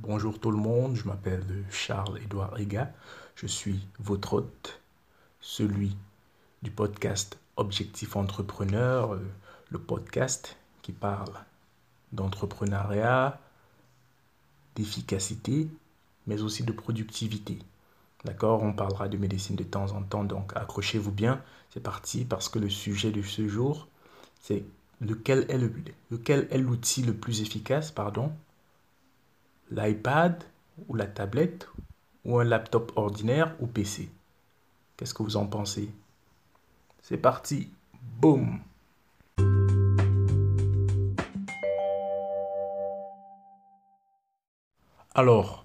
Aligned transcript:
Bonjour 0.00 0.38
tout 0.38 0.52
le 0.52 0.56
monde, 0.56 0.94
je 0.94 1.08
m'appelle 1.08 1.42
Charles-Édouard 1.70 2.56
Ega, 2.56 2.92
je 3.34 3.48
suis 3.48 3.80
votre 3.98 4.34
hôte, 4.34 4.80
celui 5.40 5.96
du 6.62 6.70
podcast 6.70 7.36
Objectif 7.56 8.14
Entrepreneur, 8.14 9.14
euh, 9.14 9.26
le 9.70 9.80
podcast 9.80 10.56
qui 10.82 10.92
parle 10.92 11.32
d'entrepreneuriat, 12.12 13.40
d'efficacité, 14.76 15.68
mais 16.28 16.42
aussi 16.42 16.62
de 16.62 16.70
productivité. 16.70 17.58
D'accord 18.24 18.62
On 18.62 18.72
parlera 18.72 19.08
de 19.08 19.16
médecine 19.16 19.56
de 19.56 19.64
temps 19.64 19.90
en 19.96 20.02
temps, 20.02 20.22
donc 20.22 20.52
accrochez-vous 20.56 21.10
bien. 21.10 21.42
C'est 21.70 21.82
parti 21.82 22.24
parce 22.24 22.48
que 22.48 22.60
le 22.60 22.70
sujet 22.70 23.10
de 23.10 23.22
ce 23.22 23.48
jour, 23.48 23.88
c'est 24.40 24.64
lequel 25.00 25.44
est 25.48 25.58
le, 25.58 25.72
lequel 26.12 26.46
est 26.52 26.58
l'outil 26.58 27.02
le 27.02 27.14
plus 27.14 27.40
efficace, 27.40 27.90
pardon 27.90 28.30
l'iPad 29.70 30.42
ou 30.88 30.94
la 30.94 31.06
tablette 31.06 31.68
ou 32.24 32.38
un 32.38 32.44
laptop 32.44 32.92
ordinaire 32.96 33.54
ou 33.60 33.66
PC. 33.66 34.08
Qu'est-ce 34.96 35.14
que 35.14 35.22
vous 35.22 35.36
en 35.36 35.46
pensez? 35.46 35.90
C'est 37.02 37.16
parti. 37.16 37.70
Boum. 38.20 38.60
Alors, 45.14 45.64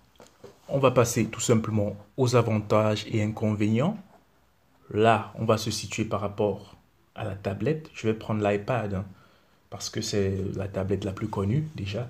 on 0.69 0.79
va 0.79 0.91
passer 0.91 1.25
tout 1.25 1.39
simplement 1.39 1.95
aux 2.17 2.35
avantages 2.35 3.05
et 3.07 3.23
inconvénients. 3.23 3.97
Là, 4.91 5.33
on 5.35 5.45
va 5.45 5.57
se 5.57 5.71
situer 5.71 6.05
par 6.05 6.21
rapport 6.21 6.75
à 7.15 7.23
la 7.23 7.35
tablette. 7.35 7.89
Je 7.93 8.07
vais 8.07 8.13
prendre 8.13 8.47
l'iPad 8.47 8.93
hein, 8.93 9.05
parce 9.69 9.89
que 9.89 10.01
c'est 10.01 10.37
la 10.55 10.67
tablette 10.67 11.03
la 11.03 11.11
plus 11.11 11.27
connue 11.27 11.67
déjà 11.75 12.09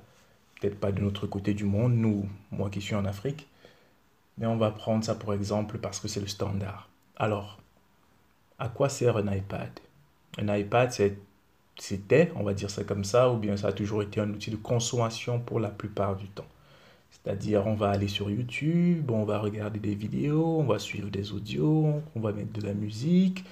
pas 0.69 0.91
de 0.91 1.01
notre 1.01 1.27
côté 1.27 1.53
du 1.53 1.65
monde, 1.65 1.93
nous, 1.93 2.27
moi 2.51 2.69
qui 2.69 2.81
suis 2.81 2.95
en 2.95 3.05
Afrique, 3.05 3.47
mais 4.37 4.45
on 4.45 4.57
va 4.57 4.71
prendre 4.71 5.03
ça 5.03 5.15
pour 5.15 5.33
exemple 5.33 5.77
parce 5.77 5.99
que 5.99 6.07
c'est 6.07 6.19
le 6.19 6.27
standard. 6.27 6.89
Alors, 7.15 7.59
à 8.59 8.69
quoi 8.69 8.89
sert 8.89 9.17
un 9.17 9.31
iPad? 9.31 9.69
Un 10.37 10.55
iPad, 10.55 10.91
c'était, 11.77 12.31
on 12.35 12.43
va 12.43 12.53
dire 12.53 12.69
ça 12.69 12.83
comme 12.83 13.03
ça, 13.03 13.29
ou 13.31 13.37
bien 13.37 13.57
ça 13.57 13.67
a 13.67 13.73
toujours 13.73 14.01
été 14.01 14.19
un 14.19 14.29
outil 14.29 14.51
de 14.51 14.55
consommation 14.55 15.39
pour 15.39 15.59
la 15.59 15.69
plupart 15.69 16.15
du 16.15 16.27
temps. 16.27 16.47
C'est-à-dire, 17.11 17.67
on 17.67 17.75
va 17.75 17.89
aller 17.89 18.07
sur 18.07 18.29
YouTube, 18.29 19.11
on 19.11 19.23
va 19.23 19.39
regarder 19.39 19.79
des 19.79 19.95
vidéos, 19.95 20.59
on 20.59 20.63
va 20.63 20.79
suivre 20.79 21.09
des 21.09 21.31
audios, 21.31 22.01
on 22.15 22.19
va 22.19 22.31
mettre 22.31 22.51
de 22.53 22.65
la 22.65 22.73
musique. 22.73 23.45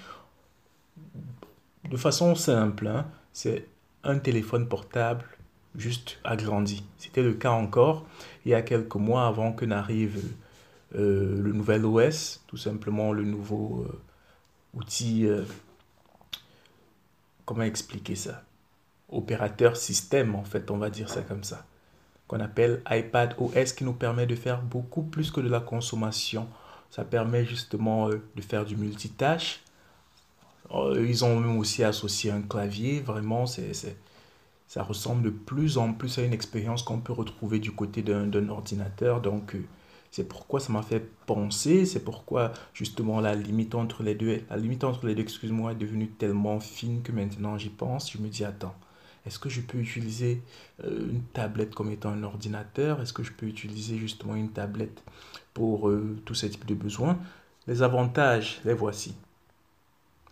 De 1.90 1.98
façon 1.98 2.36
simple, 2.36 2.88
hein, 2.88 3.06
c'est 3.34 3.68
un 4.04 4.18
téléphone 4.18 4.68
portable 4.68 5.26
juste 5.76 6.20
agrandi. 6.24 6.84
C'était 6.98 7.24
le 7.24 7.34
cas 7.34 7.52
encore 7.52 8.06
il 8.46 8.52
y 8.52 8.54
a 8.54 8.62
quelques 8.62 8.96
mois 8.96 9.28
avant 9.28 9.54
que 9.54 9.66
n'arrive 9.66 10.34
euh, 10.96 11.42
le 11.42 11.54
nouvel 11.54 11.86
OS, 11.86 12.44
tout 12.48 12.58
simplement 12.58 13.14
le 13.14 13.24
nouveau 13.24 13.86
euh, 13.88 14.02
outil, 14.74 15.26
euh, 15.26 15.44
comment 17.46 17.64
expliquer 17.64 18.16
ça? 18.16 18.44
Opérateur 19.10 19.78
système, 19.78 20.36
en 20.36 20.44
fait, 20.44 20.72
on 20.72 20.78
va 20.78 20.90
dire 20.90 21.10
ça 21.10 21.22
comme 21.22 21.44
ça, 21.44 21.66
qu'on 22.28 22.40
appelle 22.40 22.82
iPad 22.90 23.36
OS, 23.38 23.74
qui 23.74 23.84
nous 23.84 23.94
permet 23.94 24.26
de 24.26 24.36
faire 24.36 24.62
beaucoup 24.62 25.04
plus 25.04 25.32
que 25.32 25.42
de 25.42 25.50
la 25.50 25.60
consommation. 25.60 26.48
Ça 26.90 27.06
permet 27.06 27.46
justement 27.46 28.10
de 28.10 28.42
faire 28.42 28.66
du 28.66 28.76
multitâche. 28.76 29.62
Ils 30.74 31.24
ont 31.26 31.40
même 31.40 31.58
aussi 31.58 31.84
associé 31.84 32.32
un 32.32 32.42
clavier, 32.42 33.02
vraiment, 33.02 33.46
c'est 33.46 33.98
ça 34.72 34.84
ressemble 34.84 35.24
de 35.24 35.30
plus 35.32 35.78
en 35.78 35.92
plus 35.92 36.18
à 36.18 36.24
une 36.24 36.32
expérience 36.32 36.82
qu'on 36.82 37.02
peut 37.02 37.12
retrouver 37.12 37.60
du 37.60 37.74
côté 37.74 38.02
d'un 38.04 38.48
ordinateur. 38.48 39.20
Donc, 39.20 39.54
euh, 39.54 39.66
c'est 40.12 40.24
pourquoi 40.24 40.62
ça 40.62 40.72
m'a 40.72 40.82
fait 40.82 41.12
penser, 41.26 41.86
c'est 41.86 42.06
pourquoi 42.06 42.54
justement 42.74 43.20
la 43.20 43.36
limite 43.36 43.76
entre 43.76 44.02
les 44.02 44.16
deux, 44.16 44.42
la 44.50 44.56
limite 44.56 44.86
entre 44.86 45.08
les 45.08 45.14
deux, 45.14 45.24
excuse-moi, 45.24 45.74
est 45.74 45.76
devenue 45.76 46.08
tellement 46.08 46.62
fine 46.62 47.02
que 47.02 47.12
maintenant 47.12 47.58
j'y 47.58 47.68
pense. 47.68 48.14
Je 48.14 48.20
me 48.20 48.30
dis, 48.30 48.46
attends, 48.46 48.74
est-ce 49.26 49.40
que 49.40 49.50
je 49.50 49.60
peux 49.60 49.78
utiliser 49.78 50.42
euh, 50.86 51.10
une 51.10 51.24
tablette 51.34 51.76
comme 51.76 51.92
étant 51.92 52.12
un 52.12 52.24
ordinateur? 52.24 53.02
Est-ce 53.02 53.12
que 53.12 53.24
je 53.24 53.34
peux 53.34 53.48
utiliser 53.48 53.98
justement 53.98 54.36
une 54.36 54.52
tablette 54.52 55.04
pour 55.54 55.90
euh, 55.90 56.18
tous 56.24 56.36
ces 56.36 56.50
types 56.50 56.66
de 56.66 56.76
besoins? 56.76 57.20
Les 57.68 57.84
avantages, 57.84 58.62
les 58.64 58.74
voici. 58.74 59.16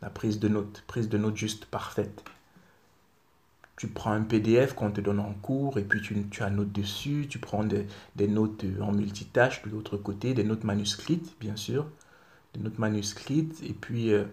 La 0.01 0.09
prise 0.09 0.39
de 0.39 0.47
notes, 0.47 0.85
prise 0.87 1.09
de 1.09 1.17
notes 1.17 1.35
juste 1.35 1.65
parfaite 1.65 2.23
tu 3.79 3.87
prends 3.87 4.11
un 4.11 4.23
PDF 4.23 4.73
qu'on 4.73 4.91
te 4.91 4.99
donne 4.99 5.21
en 5.21 5.31
cours 5.41 5.77
et 5.79 5.83
puis 5.83 6.01
tu, 6.01 6.13
tu 6.29 6.43
notes 6.43 6.73
dessus, 6.73 7.27
tu 7.29 7.39
prends 7.39 7.63
des, 7.63 7.87
des 8.17 8.27
notes 8.27 8.65
en 8.81 8.91
multitâche 8.91 9.63
de 9.63 9.69
l'autre 9.69 9.95
côté, 9.95 10.33
des 10.33 10.43
notes 10.43 10.65
manuscrites, 10.65 11.33
bien 11.39 11.55
sûr, 11.55 11.87
des 12.53 12.59
notes 12.59 12.77
manuscrites. 12.77 13.63
Et 13.63 13.71
puis, 13.71 14.11
euh, 14.11 14.25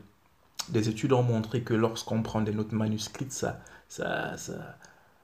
des 0.71 0.89
études 0.89 1.13
ont 1.13 1.23
montré 1.23 1.63
que 1.63 1.75
lorsqu'on 1.75 2.23
prend 2.23 2.41
des 2.41 2.51
notes 2.51 2.73
manuscrites, 2.73 3.31
ça, 3.31 3.61
ça, 3.89 4.37
ça, 4.37 4.79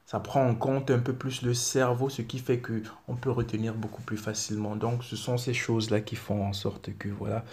ça 0.07 0.21
prend 0.21 0.47
en 0.47 0.55
compte 0.55 0.93
un 0.93 1.01
peu 1.01 1.15
plus 1.15 1.43
le 1.43 1.53
cerveau, 1.53 2.09
ce 2.09 2.23
qui 2.23 2.39
fait 2.39 2.61
qu'on 2.61 3.17
peut 3.17 3.33
retenir 3.33 3.75
beaucoup 3.75 4.03
plus 4.03 4.19
facilement. 4.19 4.77
Donc, 4.77 5.03
ce 5.03 5.17
sont 5.17 5.37
ces 5.37 5.53
choses-là 5.53 6.01
qui 6.01 6.15
font 6.15 6.47
en 6.47 6.53
sorte 6.53 6.97
que, 6.97 7.09
voilà, 7.09 7.45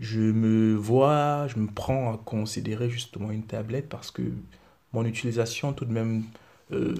je 0.00 0.22
me 0.22 0.74
vois, 0.74 1.46
je 1.48 1.58
me 1.58 1.66
prends 1.66 2.14
à 2.14 2.16
considérer 2.16 2.88
justement 2.88 3.30
une 3.30 3.44
tablette 3.44 3.90
parce 3.90 4.10
que 4.10 4.22
mon 4.96 5.04
utilisation 5.04 5.74
tout 5.74 5.84
de 5.84 5.92
même 5.92 6.24
euh, 6.72 6.94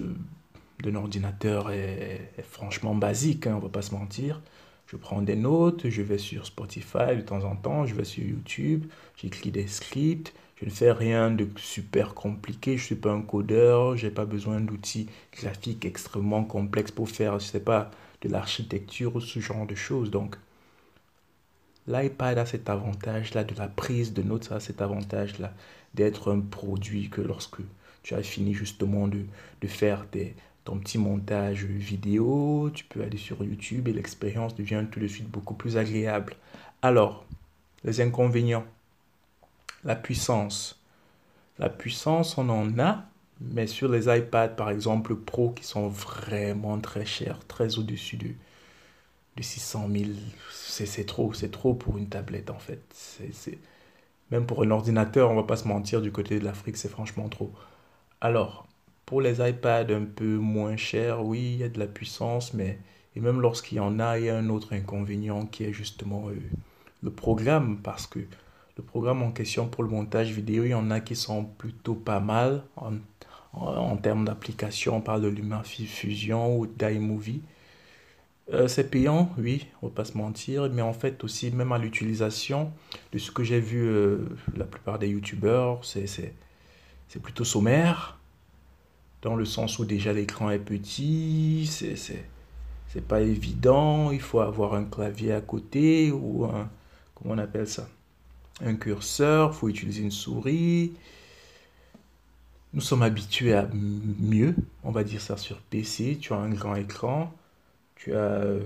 d'un 0.83 0.95
ordinateur 0.95 1.71
est, 1.71 2.31
franchement 2.43 2.93
basique, 2.93 3.47
hein, 3.47 3.55
on 3.57 3.59
va 3.59 3.69
pas 3.69 3.81
se 3.81 3.93
mentir. 3.93 4.39
Je 4.85 4.95
prends 4.95 5.21
des 5.21 5.35
notes, 5.35 5.89
je 5.89 6.01
vais 6.03 6.19
sur 6.19 6.45
Spotify 6.45 7.15
de 7.17 7.21
temps 7.21 7.43
en 7.43 7.55
temps, 7.55 7.85
je 7.87 7.95
vais 7.95 8.05
sur 8.05 8.23
YouTube, 8.23 8.85
j'écris 9.17 9.51
des 9.51 9.67
scripts, 9.67 10.33
je 10.61 10.65
ne 10.65 10.69
fais 10.69 10.91
rien 10.91 11.31
de 11.31 11.47
super 11.57 12.13
compliqué, 12.13 12.77
je 12.77 12.83
ne 12.83 12.85
suis 12.85 12.95
pas 12.95 13.11
un 13.11 13.21
codeur, 13.21 13.97
j'ai 13.97 14.11
pas 14.11 14.25
besoin 14.25 14.61
d'outils 14.61 15.09
graphiques 15.33 15.83
extrêmement 15.83 16.43
complexes 16.43 16.91
pour 16.91 17.09
faire, 17.09 17.39
je 17.39 17.45
sais 17.45 17.59
pas, 17.59 17.89
de 18.21 18.29
l'architecture 18.29 19.15
ou 19.15 19.21
ce 19.21 19.39
genre 19.39 19.65
de 19.65 19.75
choses. 19.75 20.11
Donc, 20.11 20.37
l'iPad 21.87 22.37
a 22.37 22.45
cet 22.45 22.69
avantage-là 22.69 23.43
de 23.43 23.55
la 23.55 23.67
prise 23.67 24.13
de 24.13 24.21
notes, 24.21 24.45
ça 24.45 24.55
a 24.55 24.59
cet 24.59 24.83
avantage-là 24.83 25.51
d'être 25.95 26.31
un 26.31 26.39
produit 26.39 27.09
que 27.09 27.21
lorsque 27.21 27.59
tu 28.07 28.15
as 28.15 28.23
fini 28.23 28.53
justement 28.53 29.09
de, 29.09 29.25
de 29.61 29.67
faire 29.67 30.05
ton 30.63 30.77
petit 30.79 30.97
montage 30.97 31.65
vidéo, 31.65 32.71
tu 32.73 32.85
peux 32.85 33.01
aller 33.03 33.17
sur 33.17 33.43
YouTube 33.43 33.89
et 33.89 33.91
l'expérience 33.91 34.55
devient 34.55 34.85
tout 34.89 35.01
de 35.01 35.07
suite 35.07 35.29
beaucoup 35.29 35.55
plus 35.55 35.75
agréable. 35.75 36.37
Alors, 36.81 37.25
les 37.83 37.99
inconvénients. 37.99 38.65
La 39.83 39.97
puissance. 39.97 40.81
La 41.59 41.67
puissance, 41.67 42.37
on 42.37 42.47
en 42.47 42.79
a, 42.79 43.03
mais 43.41 43.67
sur 43.67 43.89
les 43.89 44.05
iPads, 44.07 44.55
par 44.55 44.69
exemple, 44.69 45.13
Pro, 45.17 45.49
qui 45.49 45.65
sont 45.65 45.89
vraiment 45.89 46.79
très 46.79 47.05
chers, 47.05 47.45
très 47.45 47.77
au-dessus 47.77 48.15
de, 48.15 48.29
de 49.35 49.43
600 49.43 49.89
000, 49.91 50.11
c'est 50.49 51.05
trop, 51.05 51.33
c'est 51.33 51.51
trop 51.51 51.73
pour 51.73 51.97
une 51.97 52.07
tablette 52.07 52.51
en 52.51 52.59
fait. 52.59 52.81
Même 54.31 54.45
pour 54.45 54.63
un 54.63 54.71
ordinateur, 54.71 55.29
on 55.29 55.35
va 55.35 55.43
pas 55.43 55.57
se 55.57 55.67
mentir, 55.67 56.01
du 56.01 56.13
côté 56.13 56.39
de 56.39 56.45
l'Afrique, 56.45 56.77
c'est 56.77 56.87
franchement 56.87 57.27
trop. 57.27 57.51
Alors, 58.19 58.67
pour 59.05 59.21
les 59.21 59.47
iPads 59.47 59.93
un 59.93 60.05
peu 60.05 60.37
moins 60.37 60.75
chers, 60.75 61.23
oui, 61.23 61.53
il 61.53 61.57
y 61.57 61.63
a 61.63 61.69
de 61.69 61.79
la 61.79 61.87
puissance, 61.87 62.53
mais 62.53 62.79
et 63.15 63.19
même 63.19 63.41
lorsqu'il 63.41 63.77
y 63.77 63.79
en 63.79 63.99
a, 63.99 64.19
il 64.19 64.25
y 64.25 64.29
a 64.29 64.37
un 64.37 64.49
autre 64.49 64.73
inconvénient 64.73 65.45
qui 65.47 65.63
est 65.63 65.73
justement 65.73 66.29
euh, 66.29 66.35
le 67.01 67.09
programme, 67.09 67.77
parce 67.77 68.05
que 68.05 68.19
le 68.77 68.83
programme 68.83 69.23
en 69.23 69.31
question 69.31 69.67
pour 69.67 69.83
le 69.83 69.89
montage 69.89 70.29
vidéo, 70.31 70.65
il 70.65 70.69
y 70.69 70.73
en 70.75 70.91
a 70.91 70.99
qui 70.99 71.15
sont 71.15 71.43
plutôt 71.43 71.95
pas 71.95 72.19
mal 72.19 72.63
en, 72.75 73.97
termes 73.97 74.25
d'application. 74.25 74.97
On 74.97 75.01
parle 75.01 75.23
de 75.23 75.29
LumaFusion 75.29 76.59
ou 76.59 76.67
d'iMovie. 76.67 77.41
Euh, 78.53 78.67
c'est 78.67 78.89
payant, 78.89 79.31
oui, 79.39 79.65
on 79.81 79.87
va 79.87 79.93
pas 79.93 80.05
se 80.05 80.15
mentir, 80.15 80.69
mais 80.71 80.83
en 80.83 80.93
fait 80.93 81.23
aussi, 81.23 81.49
même 81.49 81.71
à 81.71 81.79
l'utilisation, 81.79 82.71
de 83.13 83.17
ce 83.17 83.31
que 83.31 83.43
j'ai 83.43 83.59
vu 83.59 83.81
euh, 83.83 84.19
la 84.55 84.65
plupart 84.65 84.99
des 84.99 85.09
youtubeurs, 85.09 85.83
c'est 85.83 86.33
plutôt 87.21 87.43
sommaire, 87.43 88.19
dans 89.21 89.35
le 89.35 89.45
sens 89.45 89.79
où 89.79 89.85
déjà 89.85 90.13
l'écran 90.13 90.49
est 90.49 90.59
petit, 90.59 91.65
c'est 91.67 93.07
pas 93.07 93.21
évident, 93.21 94.11
il 94.11 94.21
faut 94.21 94.39
avoir 94.39 94.73
un 94.73 94.83
clavier 94.83 95.33
à 95.33 95.41
côté 95.41 96.11
ou 96.11 96.45
un, 96.45 96.69
comment 97.15 97.33
on 97.35 97.37
appelle 97.37 97.67
ça, 97.67 97.87
un 98.61 98.75
curseur, 98.75 99.55
faut 99.55 99.69
utiliser 99.69 100.03
une 100.03 100.11
souris. 100.11 100.93
Nous 102.73 102.81
sommes 102.81 103.01
habitués 103.01 103.53
à 103.53 103.67
mieux, 103.73 104.55
on 104.83 104.91
va 104.91 105.03
dire 105.03 105.21
ça 105.21 105.37
sur 105.37 105.57
PC, 105.57 106.17
tu 106.19 106.33
as 106.33 106.37
un 106.37 106.49
grand 106.49 106.75
écran 106.75 107.33
tu 107.97 108.13
as 108.15 108.19
euh, 108.19 108.61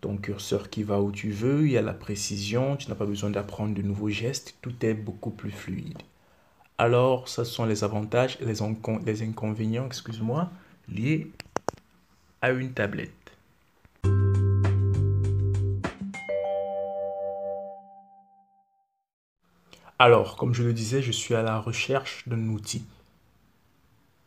ton 0.00 0.16
curseur 0.16 0.70
qui 0.70 0.82
va 0.82 1.00
où 1.00 1.10
tu 1.10 1.30
veux, 1.30 1.66
il 1.66 1.72
y 1.72 1.78
a 1.78 1.82
la 1.82 1.94
précision, 1.94 2.76
tu 2.76 2.88
n'as 2.88 2.94
pas 2.94 3.06
besoin 3.06 3.30
d'apprendre 3.30 3.74
de 3.74 3.82
nouveaux 3.82 4.10
gestes, 4.10 4.56
tout 4.62 4.74
est 4.84 4.94
beaucoup 4.94 5.30
plus 5.30 5.50
fluide. 5.50 5.98
Alors, 6.84 7.28
ce 7.28 7.44
sont 7.44 7.64
les 7.64 7.84
avantages 7.84 8.36
et 8.40 8.44
les, 8.44 8.58
les 9.06 9.22
inconvénients, 9.22 9.86
excuse-moi, 9.86 10.50
liés 10.88 11.30
à 12.40 12.50
une 12.50 12.72
tablette. 12.72 13.36
Alors, 20.00 20.34
comme 20.36 20.52
je 20.54 20.64
le 20.64 20.72
disais, 20.72 21.02
je 21.02 21.12
suis 21.12 21.36
à 21.36 21.42
la 21.42 21.60
recherche 21.60 22.26
d'un 22.26 22.48
outil. 22.48 22.84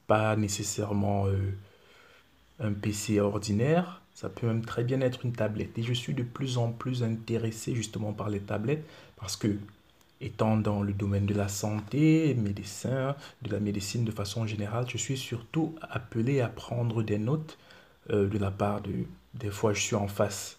Pas 0.07 0.37
nécessairement 0.37 1.27
euh, 1.27 1.57
un 2.61 2.71
PC 2.71 3.19
ordinaire, 3.19 4.01
ça 4.13 4.29
peut 4.29 4.47
même 4.47 4.63
très 4.63 4.85
bien 4.85 5.01
être 5.01 5.25
une 5.25 5.33
tablette. 5.33 5.77
Et 5.77 5.83
je 5.83 5.91
suis 5.91 6.13
de 6.13 6.23
plus 6.23 6.57
en 6.57 6.71
plus 6.71 7.03
intéressé 7.03 7.75
justement 7.75 8.13
par 8.13 8.29
les 8.29 8.39
tablettes 8.39 8.85
parce 9.17 9.35
que 9.35 9.57
étant 10.21 10.57
dans 10.57 10.81
le 10.81 10.93
domaine 10.93 11.25
de 11.25 11.33
la 11.33 11.47
santé, 11.47 12.33
médecin, 12.35 13.15
de 13.41 13.51
la 13.51 13.59
médecine 13.59 14.05
de 14.05 14.11
façon 14.11 14.47
générale, 14.47 14.85
je 14.89 14.97
suis 14.97 15.17
surtout 15.17 15.75
appelé 15.81 16.41
à 16.41 16.47
prendre 16.47 17.03
des 17.03 17.17
notes 17.17 17.57
euh, 18.11 18.27
de 18.27 18.37
la 18.37 18.51
part 18.51 18.81
de... 18.81 18.91
Des 19.33 19.49
fois, 19.49 19.73
je 19.73 19.81
suis 19.81 19.95
en 19.95 20.07
face 20.07 20.57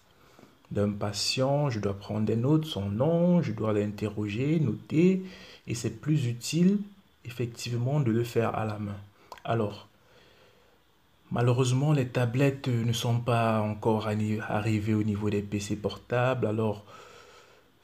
d'un 0.69 0.91
patient, 0.91 1.69
je 1.69 1.79
dois 1.79 1.97
prendre 1.97 2.25
des 2.25 2.35
notes, 2.35 2.65
son 2.65 2.89
nom, 2.89 3.41
je 3.41 3.51
dois 3.51 3.73
l'interroger, 3.73 4.59
noter, 4.59 5.23
et 5.65 5.73
c'est 5.73 6.01
plus 6.01 6.27
utile 6.27 6.79
effectivement 7.25 7.99
de 7.99 8.11
le 8.11 8.23
faire 8.23 8.55
à 8.55 8.65
la 8.65 8.77
main. 8.77 8.97
Alors, 9.43 9.87
malheureusement, 11.31 11.93
les 11.93 12.07
tablettes 12.07 12.67
ne 12.67 12.93
sont 12.93 13.19
pas 13.19 13.61
encore 13.61 14.07
arrivées 14.07 14.93
au 14.93 15.03
niveau 15.03 15.29
des 15.29 15.41
PC 15.41 15.75
portables, 15.75 16.45
alors 16.45 16.85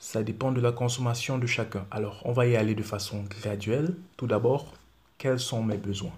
ça 0.03 0.21
dépend 0.21 0.51
de 0.51 0.59
la 0.59 0.73
consommation 0.73 1.37
de 1.37 1.47
chacun. 1.47 1.87
Alors, 1.89 2.21
on 2.25 2.33
va 2.33 2.45
y 2.45 2.57
aller 2.57 2.75
de 2.75 2.83
façon 2.83 3.23
graduelle. 3.23 3.95
Tout 4.17 4.27
d'abord, 4.27 4.73
quels 5.17 5.39
sont 5.39 5.63
mes 5.63 5.77
besoins? 5.77 6.11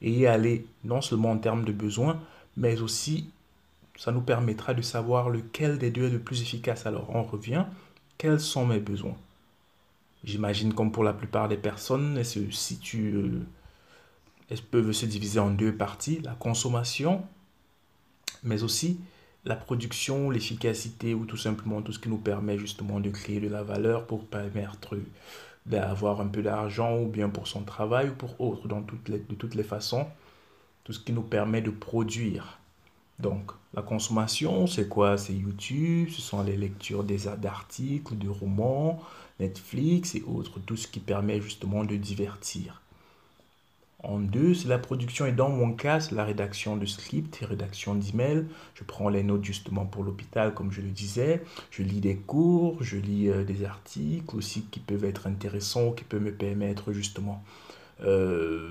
Et 0.00 0.10
y 0.10 0.26
aller 0.26 0.64
non 0.84 1.02
seulement 1.02 1.32
en 1.32 1.36
termes 1.36 1.66
de 1.66 1.72
besoins, 1.72 2.18
mais 2.56 2.80
aussi 2.80 3.28
ça 3.98 4.10
nous 4.10 4.22
permettra 4.22 4.72
de 4.72 4.80
savoir 4.80 5.28
lequel 5.28 5.76
des 5.76 5.90
deux 5.90 6.06
est 6.06 6.10
le 6.10 6.18
plus 6.18 6.40
efficace. 6.40 6.86
Alors 6.86 7.14
on 7.14 7.22
revient, 7.22 7.66
quels 8.16 8.40
sont 8.40 8.64
mes 8.64 8.80
besoins? 8.80 9.18
J'imagine 10.24 10.72
comme 10.72 10.90
pour 10.90 11.04
la 11.04 11.12
plupart 11.12 11.46
des 11.46 11.58
personnes, 11.58 12.16
elles 12.16 12.24
se 12.24 12.50
situent, 12.50 13.16
euh, 13.16 13.46
elles 14.48 14.62
peuvent 14.62 14.92
se 14.92 15.04
diviser 15.04 15.40
en 15.40 15.50
deux 15.50 15.74
parties, 15.74 16.20
la 16.24 16.32
consommation, 16.32 17.22
mais 18.42 18.62
aussi 18.62 18.98
la 19.44 19.56
production, 19.56 20.30
l'efficacité 20.30 21.14
ou 21.14 21.24
tout 21.24 21.36
simplement 21.36 21.82
tout 21.82 21.92
ce 21.92 21.98
qui 21.98 22.08
nous 22.08 22.18
permet 22.18 22.58
justement 22.58 23.00
de 23.00 23.10
créer 23.10 23.40
de 23.40 23.48
la 23.48 23.62
valeur 23.62 24.06
pour 24.06 24.26
permettre 24.26 24.96
d'avoir 25.66 26.20
un 26.20 26.26
peu 26.26 26.42
d'argent 26.42 26.98
ou 26.98 27.06
bien 27.06 27.28
pour 27.28 27.46
son 27.46 27.62
travail 27.62 28.10
ou 28.10 28.14
pour 28.14 28.40
autre, 28.40 28.68
dans 28.68 28.82
toutes 28.82 29.08
les, 29.08 29.18
de 29.18 29.34
toutes 29.34 29.54
les 29.54 29.62
façons, 29.62 30.06
tout 30.84 30.92
ce 30.92 31.00
qui 31.00 31.12
nous 31.12 31.22
permet 31.22 31.62
de 31.62 31.70
produire. 31.70 32.58
Donc, 33.18 33.52
la 33.74 33.82
consommation, 33.82 34.66
c'est 34.66 34.88
quoi? 34.88 35.18
C'est 35.18 35.34
YouTube, 35.34 36.08
ce 36.10 36.22
sont 36.22 36.42
les 36.42 36.56
lectures 36.56 37.04
d'articles, 37.04 38.16
de 38.16 38.28
romans, 38.28 39.02
Netflix 39.38 40.14
et 40.14 40.22
autres, 40.22 40.58
tout 40.60 40.76
ce 40.76 40.86
qui 40.86 41.00
permet 41.00 41.40
justement 41.40 41.84
de 41.84 41.96
divertir. 41.96 42.80
En 44.02 44.18
deux, 44.18 44.54
c'est 44.54 44.68
la 44.68 44.78
production 44.78 45.26
et 45.26 45.32
dans 45.32 45.50
mon 45.50 45.72
cas, 45.72 46.00
c'est 46.00 46.14
la 46.14 46.24
rédaction 46.24 46.76
de 46.76 46.86
scripts 46.86 47.42
et 47.42 47.44
rédaction 47.44 47.94
d'emails. 47.94 48.46
Je 48.74 48.84
prends 48.84 49.10
les 49.10 49.22
notes 49.22 49.44
justement 49.44 49.84
pour 49.84 50.04
l'hôpital, 50.04 50.54
comme 50.54 50.72
je 50.72 50.80
le 50.80 50.88
disais. 50.88 51.42
Je 51.70 51.82
lis 51.82 52.00
des 52.00 52.16
cours, 52.16 52.82
je 52.82 52.96
lis 52.96 53.28
euh, 53.28 53.44
des 53.44 53.64
articles 53.64 54.34
aussi 54.34 54.62
qui 54.70 54.80
peuvent 54.80 55.04
être 55.04 55.26
intéressants, 55.26 55.92
qui 55.92 56.04
peuvent 56.04 56.22
me 56.22 56.32
permettre 56.32 56.92
justement 56.92 57.44
euh, 58.02 58.70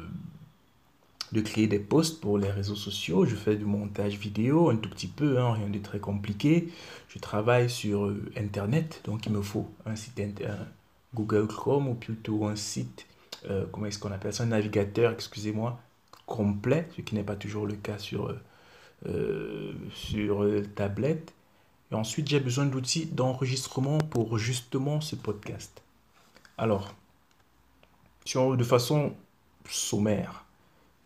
de 1.32 1.42
créer 1.42 1.68
des 1.68 1.80
posts 1.80 2.22
pour 2.22 2.40
les 2.40 2.50
réseaux 2.50 2.76
sociaux. 2.76 3.26
Je 3.26 3.36
fais 3.36 3.56
du 3.56 3.66
montage 3.66 4.18
vidéo 4.18 4.70
un 4.70 4.78
tout 4.78 4.90
petit 4.90 5.08
peu, 5.08 5.38
hein, 5.38 5.54
rien 5.54 5.70
de 5.70 5.78
très 5.78 6.00
compliqué. 6.00 6.70
Je 7.08 7.20
travaille 7.20 7.70
sur 7.70 8.06
euh, 8.06 8.32
Internet, 8.36 9.02
donc 9.06 9.28
il 9.28 9.32
me 9.32 9.42
faut 9.42 9.70
un 9.86 9.96
site 9.96 10.20
Google 11.14 11.48
Chrome 11.48 11.88
ou 11.88 11.94
plutôt 11.96 12.46
un 12.46 12.56
site, 12.56 13.06
euh, 13.50 13.66
comment 13.72 13.86
est-ce 13.86 14.00
qu'on 14.00 14.12
appelle 14.12 14.34
ça, 14.34 14.44
un 14.44 14.48
navigateur, 14.48 15.12
excusez-moi, 15.12 15.80
complet, 16.26 16.88
ce 16.96 17.02
qui 17.02 17.16
n'est 17.16 17.24
pas 17.24 17.36
toujours 17.36 17.66
le 17.66 17.76
cas 17.76 17.98
sur, 17.98 18.36
euh, 19.06 19.74
sur 19.94 20.46
tablette. 20.76 21.34
Et 21.92 21.96
ensuite, 21.96 22.28
j'ai 22.28 22.40
besoin 22.40 22.66
d'outils 22.66 23.08
d'enregistrement 23.08 23.98
pour 23.98 24.38
justement 24.38 25.02
ce 25.02 25.16
podcast. 25.16 25.82
Alors, 26.58 26.94
sur, 28.26 28.56
de 28.56 28.64
façon 28.64 29.16
sommaire, 29.68 30.46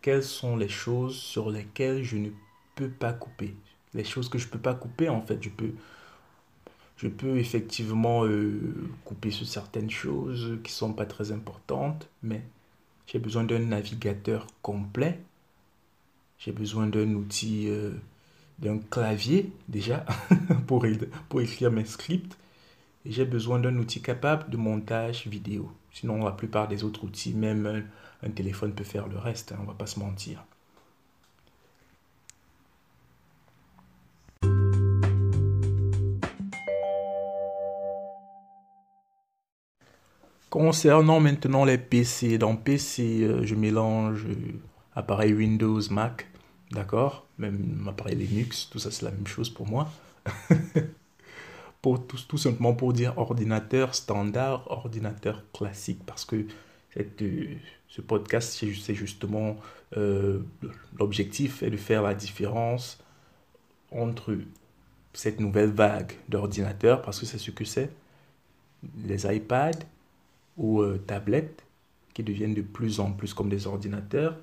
quelles 0.02 0.24
sont 0.24 0.58
les 0.58 0.68
choses 0.68 1.16
sur 1.16 1.50
lesquelles 1.50 2.04
je 2.04 2.18
ne 2.18 2.30
peux 2.76 2.90
pas 2.90 3.14
couper? 3.14 3.56
Les 3.94 4.04
choses 4.04 4.28
que 4.28 4.38
je 4.38 4.48
ne 4.48 4.52
peux 4.52 4.60
pas 4.60 4.74
couper, 4.74 5.08
en 5.08 5.22
fait, 5.22 5.42
je 5.42 5.50
peux, 5.50 5.74
je 6.98 7.08
peux 7.08 7.38
effectivement 7.38 8.26
euh, 8.26 8.60
couper 9.04 9.32
sur 9.32 9.48
certaines 9.48 9.90
choses 9.90 10.60
qui 10.64 10.72
ne 10.72 10.76
sont 10.76 10.94
pas 10.94 11.06
très 11.06 11.32
importantes, 11.32 12.08
mais 12.22 12.42
j'ai 13.08 13.20
besoin 13.20 13.44
d'un 13.44 13.60
navigateur 13.60 14.48
complet. 14.62 15.20
J'ai 16.40 16.52
besoin 16.52 16.88
d'un 16.88 17.14
outil, 17.16 17.68
euh, 17.68 17.92
d'un 18.60 18.78
clavier 18.78 19.52
déjà 19.68 20.06
pour, 20.68 20.86
écrire 20.86 21.72
mes 21.72 21.86
scripts. 21.86 22.38
Et 23.06 23.12
j'ai 23.12 23.26
besoin 23.26 23.60
d'un 23.60 23.78
outil 23.78 24.02
capable 24.02 24.50
de 24.50 24.56
montage 24.56 25.28
vidéo. 25.28 25.72
Sinon, 25.92 26.24
la 26.24 26.32
plupart 26.32 26.70
des 26.70 26.86
autres 26.86 27.04
outils, 27.04 27.34
même 27.34 27.86
un 28.24 28.30
téléphone 28.30 28.74
peut 28.74 28.86
faire 28.86 29.08
le 29.08 29.18
reste, 29.18 29.52
hein, 29.52 29.58
on 29.62 29.66
va 29.66 29.74
pas 29.74 29.88
se 29.88 30.00
mentir. 30.00 30.46
Concernant 40.54 41.20
maintenant 41.20 41.66
les 41.66 41.80
PC, 41.80 42.38
dans 42.38 42.56
PC, 42.56 43.24
euh, 43.24 43.44
je 43.44 43.56
mélange 43.56 44.26
euh, 44.26 44.36
appareil 44.94 45.34
Windows, 45.34 45.82
Mac, 45.90 46.28
d'accord? 46.70 47.26
Même 47.40 47.88
appareil 47.90 48.18
Linux, 48.18 48.70
tout 48.70 48.78
ça 48.78 48.92
c'est 48.92 49.04
la 49.04 49.10
même 49.10 49.26
chose 49.26 49.50
pour 49.50 49.68
moi. 49.68 49.90
pour, 51.82 52.06
tout, 52.06 52.38
simplement 52.38 52.76
pour 52.76 52.94
dire 52.94 53.18
ordinateur 53.18 53.96
standard, 53.96 54.70
ordinateur 54.70 55.44
classique, 55.54 56.02
parce 56.06 56.24
que 56.24 56.46
euh, 56.98 57.56
ce 57.88 58.02
podcast, 58.02 58.56
c'est 58.56 58.94
justement 58.94 59.58
l'objectif 61.00 61.64
est 61.64 61.72
de 61.72 61.78
faire 61.78 62.04
la 62.04 62.14
différence 62.14 63.00
entre 63.92 64.38
cette 65.14 65.40
nouvelle 65.40 65.72
vague 65.72 66.12
d'ordinateurs, 66.30 67.02
parce 67.02 67.20
que 67.20 67.26
c'est 67.26 67.40
ce 67.40 67.50
que 67.50 67.66
c'est, 67.66 67.90
les 69.04 69.26
iPads 69.26 69.80
ou 70.58 70.82
euh, 70.82 70.98
tablettes 71.06 71.64
qui 72.14 72.24
deviennent 72.24 72.54
de 72.54 72.62
plus 72.62 73.00
en 73.00 73.12
plus 73.12 73.34
comme 73.34 73.50
des 73.50 73.68
ordinateurs, 73.68 74.38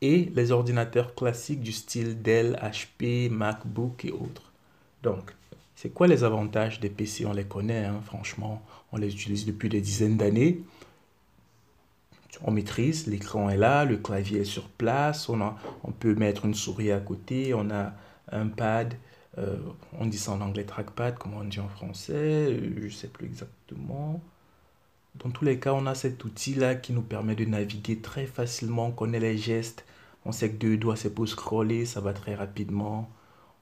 et 0.00 0.30
les 0.34 0.50
ordinateurs 0.50 1.14
classiques 1.14 1.60
du 1.60 1.72
style 1.72 2.22
Dell, 2.22 2.58
HP, 2.60 3.30
MacBook 3.30 4.04
et 4.04 4.10
autres. 4.10 4.52
Donc, 5.02 5.34
c'est 5.76 5.90
quoi 5.90 6.08
les 6.08 6.24
avantages 6.24 6.80
des 6.80 6.90
PC 6.90 7.26
On 7.26 7.32
les 7.32 7.44
connaît, 7.44 7.84
hein, 7.84 8.00
franchement, 8.04 8.62
on 8.92 8.96
les 8.96 9.12
utilise 9.12 9.46
depuis 9.46 9.68
des 9.68 9.80
dizaines 9.80 10.16
d'années 10.16 10.62
on 12.44 12.50
maîtrise, 12.50 13.06
l'écran 13.06 13.50
est 13.50 13.56
là, 13.56 13.84
le 13.84 13.96
clavier 13.96 14.40
est 14.40 14.44
sur 14.44 14.68
place, 14.68 15.28
on, 15.28 15.40
a, 15.40 15.56
on 15.84 15.92
peut 15.92 16.14
mettre 16.14 16.44
une 16.44 16.54
souris 16.54 16.92
à 16.92 17.00
côté, 17.00 17.54
on 17.54 17.70
a 17.70 17.92
un 18.30 18.48
pad, 18.48 18.94
euh, 19.38 19.56
on 19.98 20.06
dit 20.06 20.18
ça 20.18 20.32
en 20.32 20.40
anglais 20.40 20.64
trackpad, 20.64 21.16
comment 21.18 21.38
on 21.38 21.44
dit 21.44 21.60
en 21.60 21.68
français, 21.68 22.12
euh, 22.14 22.74
je 22.78 22.84
ne 22.84 22.90
sais 22.90 23.08
plus 23.08 23.26
exactement. 23.26 24.20
Dans 25.16 25.30
tous 25.30 25.44
les 25.44 25.58
cas, 25.58 25.74
on 25.74 25.86
a 25.86 25.94
cet 25.94 26.24
outil-là 26.24 26.74
qui 26.74 26.92
nous 26.92 27.02
permet 27.02 27.34
de 27.34 27.44
naviguer 27.44 27.98
très 27.98 28.26
facilement, 28.26 28.86
on 28.86 28.92
connaît 28.92 29.20
les 29.20 29.36
gestes, 29.36 29.84
on 30.24 30.32
sait 30.32 30.50
que 30.50 30.56
deux 30.56 30.76
doigts 30.76 30.96
c'est 30.96 31.14
pour 31.14 31.28
scroller, 31.28 31.84
ça 31.84 32.00
va 32.00 32.12
très 32.12 32.34
rapidement. 32.34 33.10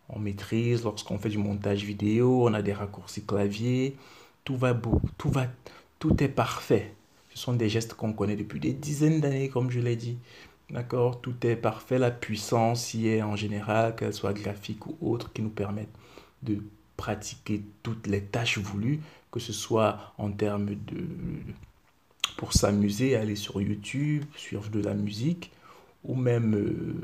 On 0.09 0.19
maîtrise 0.19 0.85
lorsqu'on 0.85 1.19
fait 1.19 1.29
du 1.29 1.39
montage 1.39 1.85
vidéo, 1.85 2.49
on 2.49 2.55
a 2.55 2.63
des 2.63 2.73
raccourcis 2.73 3.25
clavier, 3.25 3.97
tout 4.45 4.57
va 4.57 4.75
beau, 4.75 5.01
tout 5.19 5.31
va, 5.31 5.47
tout 5.99 6.23
est 6.23 6.29
parfait. 6.29 6.95
Ce 7.33 7.39
sont 7.39 7.53
des 7.53 7.69
gestes 7.69 7.95
qu'on 7.95 8.13
connaît 8.13 8.37
depuis 8.37 8.61
des 8.61 8.73
dizaines 8.73 9.21
d'années, 9.21 9.49
comme 9.49 9.71
je 9.71 9.81
l'ai 9.81 9.97
dit. 9.97 10.19
D'accord? 10.71 11.21
Tout 11.21 11.35
est 11.47 11.57
parfait. 11.57 11.99
La 11.99 12.11
puissance 12.11 12.95
y 12.95 13.09
est 13.09 13.23
en 13.23 13.37
général, 13.37 13.97
qu'elle 13.97 14.15
soit 14.15 14.33
graphique 14.33 14.87
ou 14.87 14.97
autre, 15.01 15.33
qui 15.33 15.43
nous 15.43 15.51
permettent 15.51 15.95
de 16.43 16.63
pratiquer 16.97 17.63
toutes 17.83 18.07
les 18.07 18.23
tâches 18.23 18.59
voulues, 18.59 19.01
que 19.31 19.41
ce 19.41 19.53
soit 19.53 20.15
en 20.19 20.31
termes 20.31 20.75
de... 20.75 21.07
pour 22.37 22.53
s'amuser, 22.53 23.17
aller 23.17 23.37
sur 23.37 23.61
YouTube, 23.61 24.25
suivre 24.37 24.69
de 24.71 24.81
la 24.81 24.95
musique, 24.95 25.53
ou 26.05 26.15
même 26.15 26.55
euh, 26.55 26.95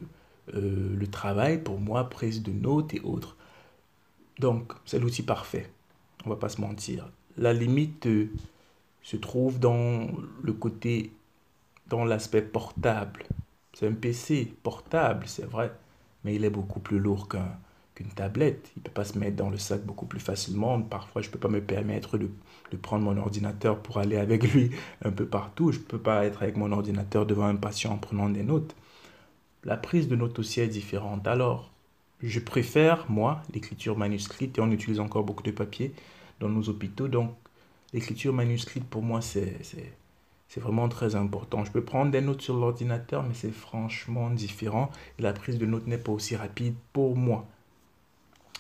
euh, 0.54 0.97
le 0.97 1.06
travail, 1.06 1.62
pour 1.62 1.78
moi, 1.78 2.09
prise 2.09 2.42
de 2.42 2.52
notes 2.52 2.95
et 2.95 3.00
autres. 3.00 3.37
Donc, 4.38 4.73
c'est 4.85 4.99
l'outil 4.99 5.23
parfait. 5.23 5.71
On 6.25 6.30
va 6.30 6.37
pas 6.37 6.49
se 6.49 6.61
mentir. 6.61 7.09
La 7.37 7.52
limite... 7.52 8.06
Euh, 8.06 8.30
se 9.06 9.16
trouve 9.16 9.61
dans 9.61 10.09
le 10.42 10.52
côté, 10.52 11.12
dans 11.87 12.04
l'aspect 12.04 12.42
portable. 12.42 13.25
C'est 13.73 13.87
un 13.87 13.92
PC 13.92 14.52
portable, 14.64 15.28
c'est 15.28 15.45
vrai, 15.45 15.71
mais 16.25 16.35
il 16.35 16.45
est 16.45 16.50
beaucoup 16.50 16.80
plus 16.80 16.99
lourd 16.99 17.28
qu'un 17.28 17.56
qu'une 17.97 18.07
tablette. 18.07 18.71
Il 18.76 18.81
ne 18.81 18.85
peut 18.85 18.93
pas 18.93 19.05
se 19.05 19.19
mettre 19.19 19.35
dans 19.35 19.50
le 19.50 19.59
sac 19.59 19.85
beaucoup 19.85 20.07
plus 20.07 20.21
facilement. 20.21 20.81
Parfois, 20.81 21.23
je 21.23 21.26
ne 21.26 21.33
peux 21.33 21.38
pas 21.41 21.49
me 21.49 21.61
permettre 21.61 22.19
de, 22.19 22.31
de, 22.71 22.76
prendre 22.76 23.03
mon 23.05 23.17
ordinateur 23.17 23.81
pour 23.83 23.99
aller 23.99 24.17
avec 24.17 24.45
lui 24.53 24.71
un 25.05 25.11
peu 25.11 25.26
partout. 25.26 25.73
Je 25.73 25.79
ne 25.79 25.85
peux 25.85 25.99
pas 25.99 26.25
être 26.25 26.43
avec 26.45 26.57
mon 26.57 26.71
ordinateur 26.71 27.26
devant 27.26 27.47
un 27.47 27.57
patient 27.57 27.93
en 27.95 27.99
prenant 27.99 28.29
des 28.29 28.45
notes. 28.45 28.76
La 29.65 29.76
prise 29.76 30.07
de 30.07 30.15
notes 30.15 30.38
aussi 30.38 30.61
est 30.61 30.69
différente. 30.69 31.26
Alors, 31.26 31.73
je 32.23 32.38
préfère, 32.38 33.07
moi, 33.11 33.43
l'écriture 33.53 33.99
manuscrite 33.99 34.59
et 34.59 34.61
on 34.61 34.71
utilise 34.71 35.00
encore 35.00 35.25
beaucoup 35.25 35.43
de 35.43 35.50
papier 35.50 35.93
dans 36.38 36.49
nos 36.49 36.69
hôpitaux. 36.69 37.09
Donc, 37.09 37.35
l'écriture 37.93 38.33
manuscrite, 38.33 38.85
pour 38.85 39.03
moi, 39.03 39.21
c'est 39.21 39.57
c'est 40.49 40.61
vraiment 40.61 40.88
très 40.88 41.17
important. 41.17 41.65
Je 41.65 41.73
peux 41.73 41.85
prendre 41.85 42.11
des 42.11 42.21
notes 42.21 42.41
sur 42.41 42.57
l'ordinateur, 42.57 43.23
mais 43.25 43.35
c'est 43.35 43.50
franchement 43.50 44.31
différent. 44.31 44.91
La 45.19 45.33
prise 45.33 45.59
de 45.59 45.67
notes 45.67 45.87
n'est 45.87 45.99
pas 45.99 46.12
aussi 46.12 46.37
rapide 46.37 46.75
pour 46.93 47.17
moi. 47.17 47.47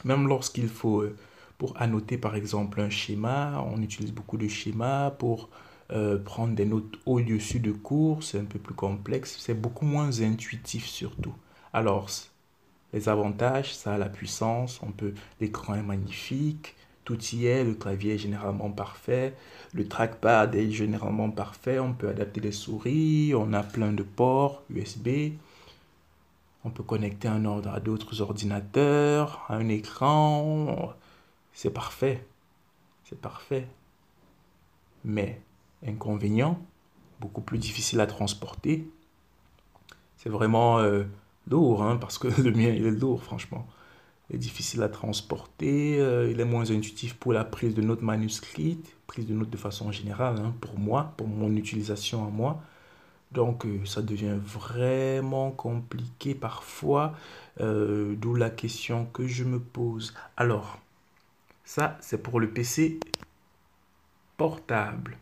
Même 0.04 0.28
lorsqu'il 0.28 0.68
faut, 0.68 1.02
euh, 1.02 1.16
pour 1.58 1.80
annoter 1.80 2.18
par 2.18 2.36
exemple 2.36 2.80
un 2.80 2.90
schéma, 2.90 3.64
on 3.72 3.80
utilise 3.82 4.12
beaucoup 4.12 4.36
de 4.36 4.48
schémas 4.48 5.10
pour 5.10 5.48
euh, 5.92 6.18
prendre 6.18 6.54
des 6.54 6.64
notes 6.66 6.98
au-dessus 7.06 7.60
de 7.60 7.72
cours, 7.72 8.22
c'est 8.22 8.38
un 8.40 8.44
peu 8.44 8.58
plus 8.58 8.74
complexe, 8.74 9.36
c'est 9.38 9.54
beaucoup 9.54 9.86
moins 9.86 10.20
intuitif 10.20 10.86
surtout. 10.86 11.34
Alors, 11.72 12.08
les 12.92 13.08
avantages, 13.08 13.74
ça 13.74 13.94
a 13.94 13.98
la 13.98 14.08
puissance, 14.08 14.80
on 14.82 14.90
peut, 14.92 15.14
l'écran 15.40 15.74
est 15.74 15.82
magnifique, 15.82 16.74
tout 17.04 17.18
y 17.32 17.46
est, 17.46 17.64
le 17.64 17.74
clavier 17.74 18.14
est 18.14 18.18
généralement 18.18 18.70
parfait, 18.70 19.34
le 19.72 19.86
trackpad 19.86 20.54
est 20.56 20.70
généralement 20.70 21.30
parfait, 21.30 21.78
on 21.78 21.92
peut 21.94 22.08
adapter 22.08 22.40
les 22.40 22.52
souris, 22.52 23.32
on 23.34 23.52
a 23.52 23.62
plein 23.62 23.92
de 23.92 24.02
ports 24.02 24.64
USB, 24.70 25.08
on 26.66 26.70
peut 26.70 26.82
connecter 26.82 27.28
un 27.28 27.44
ordre 27.44 27.70
à 27.70 27.78
d'autres 27.78 28.20
ordinateurs, 28.20 29.44
à 29.48 29.54
un 29.54 29.68
écran, 29.68 30.92
c'est 31.52 31.70
parfait, 31.70 32.26
c'est 33.04 33.20
parfait. 33.20 33.68
Mais 35.04 35.40
inconvénient, 35.86 36.60
beaucoup 37.20 37.40
plus 37.40 37.58
difficile 37.58 38.00
à 38.00 38.06
transporter, 38.06 38.90
c'est 40.16 40.28
vraiment 40.28 40.80
euh, 40.80 41.04
lourd, 41.48 41.84
hein, 41.84 41.96
parce 41.98 42.18
que 42.18 42.26
le 42.42 42.50
mien 42.50 42.70
il 42.70 42.84
est 42.84 42.90
lourd 42.90 43.22
franchement 43.22 43.66
est 44.30 44.38
difficile 44.38 44.82
à 44.82 44.88
transporter, 44.88 46.00
euh, 46.00 46.28
il 46.30 46.40
est 46.40 46.44
moins 46.44 46.70
intuitif 46.72 47.14
pour 47.14 47.32
la 47.32 47.44
prise 47.44 47.74
de 47.74 47.82
notes 47.82 48.02
manuscrites, 48.02 48.96
prise 49.06 49.26
de 49.26 49.34
notes 49.34 49.50
de 49.50 49.56
façon 49.56 49.92
générale, 49.92 50.36
hein, 50.40 50.52
pour 50.60 50.78
moi, 50.78 51.14
pour 51.16 51.28
mon 51.28 51.54
utilisation 51.54 52.26
à 52.26 52.30
moi. 52.30 52.60
Donc 53.36 53.66
ça 53.84 54.00
devient 54.00 54.38
vraiment 54.42 55.50
compliqué 55.50 56.34
parfois, 56.34 57.12
euh, 57.60 58.14
d'où 58.16 58.34
la 58.34 58.48
question 58.48 59.04
que 59.12 59.26
je 59.26 59.44
me 59.44 59.60
pose. 59.60 60.14
Alors, 60.38 60.78
ça 61.62 61.98
c'est 62.00 62.16
pour 62.16 62.40
le 62.40 62.48
PC 62.48 62.98
portable. 64.38 65.18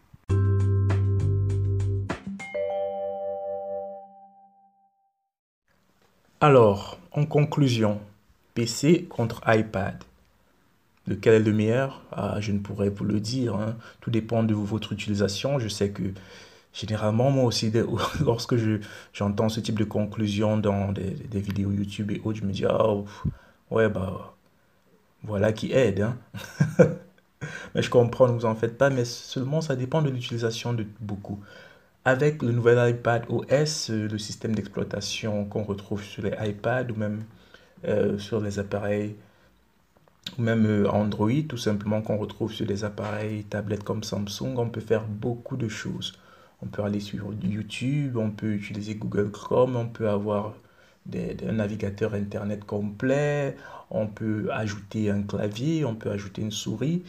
Alors, 6.40 7.00
en 7.10 7.26
conclusion, 7.26 8.00
PC 8.54 9.06
contre 9.10 9.42
iPad. 9.48 10.04
Lequel 11.08 11.34
est 11.34 11.44
le 11.44 11.52
meilleur? 11.52 12.00
Ah, 12.12 12.40
Je 12.40 12.52
ne 12.52 12.60
pourrais 12.60 12.90
vous 12.90 13.04
le 13.04 13.18
dire. 13.18 13.56
Hein. 13.56 13.74
Tout 14.00 14.12
dépend 14.12 14.44
de 14.44 14.54
votre 14.54 14.92
utilisation. 14.92 15.58
Je 15.58 15.66
sais 15.66 15.90
que 15.90 16.14
généralement, 16.74 17.30
moi 17.30 17.44
aussi, 17.44 17.72
lorsque 18.20 18.56
j'entends 19.12 19.48
ce 19.48 19.60
type 19.60 19.78
de 19.78 19.84
conclusion 19.84 20.58
dans 20.58 20.92
des, 20.92 21.40
vidéos 21.40 21.70
YouTube 21.70 22.10
et 22.10 22.20
autres, 22.24 22.40
je 22.40 22.44
me 22.44 22.52
dis, 22.52 22.66
oh, 22.66 23.06
ouais, 23.70 23.88
bah, 23.88 24.34
voilà 25.22 25.52
qui 25.52 25.72
aide. 25.72 26.02
Hein. 26.02 26.18
mais 27.74 27.82
je 27.82 27.88
comprends, 27.88 28.28
ne 28.28 28.32
vous 28.32 28.44
en 28.44 28.54
faites 28.54 28.76
pas, 28.76 28.90
mais 28.90 29.04
seulement 29.04 29.60
ça 29.60 29.76
dépend 29.76 30.02
de 30.02 30.10
l'utilisation 30.10 30.74
de 30.74 30.84
beaucoup. 31.00 31.40
Avec 32.04 32.42
le 32.42 32.52
nouvel 32.52 32.90
iPad 32.90 33.24
OS, 33.30 33.90
euh, 33.90 34.08
le 34.08 34.18
système 34.18 34.54
d'exploitation 34.54 35.46
qu'on 35.46 35.62
retrouve 35.62 36.02
sur 36.02 36.22
les 36.22 36.34
iPads 36.38 36.90
ou 36.90 36.96
même 36.96 37.22
euh, 37.86 38.18
sur 38.18 38.40
les 38.40 38.58
appareils 38.58 39.16
ou 40.38 40.42
même 40.42 40.66
euh, 40.66 40.90
Android, 40.90 41.30
tout 41.48 41.56
simplement 41.56 42.02
qu'on 42.02 42.18
retrouve 42.18 42.52
sur 42.52 42.66
des 42.66 42.84
appareils, 42.84 43.44
tablettes 43.44 43.84
comme 43.84 44.02
Samsung, 44.02 44.56
on 44.58 44.68
peut 44.68 44.80
faire 44.80 45.04
beaucoup 45.06 45.56
de 45.56 45.68
choses. 45.68 46.18
On 46.62 46.66
peut 46.66 46.82
aller 46.82 47.00
sur 47.00 47.32
YouTube, 47.42 48.16
on 48.16 48.30
peut 48.30 48.52
utiliser 48.54 48.94
Google 48.94 49.30
Chrome, 49.30 49.76
on 49.76 49.86
peut 49.86 50.08
avoir 50.08 50.54
un 51.12 51.52
navigateur 51.52 52.14
Internet 52.14 52.64
complet, 52.64 53.56
on 53.90 54.06
peut 54.06 54.48
ajouter 54.52 55.10
un 55.10 55.22
clavier, 55.22 55.84
on 55.84 55.94
peut 55.94 56.10
ajouter 56.10 56.42
une 56.42 56.50
souris. 56.50 57.02